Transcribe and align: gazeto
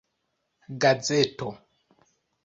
gazeto 0.81 1.49